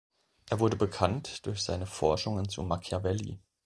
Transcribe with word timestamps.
Er 0.49 0.59
wurde 0.59 0.77
bekannt 0.77 1.45
durch 1.45 1.61
seine 1.61 1.85
Forschungen 1.85 2.49
zu 2.49 2.63
Machiavelli. 2.63 3.39